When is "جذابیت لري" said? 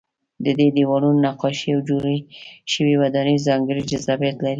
3.91-4.49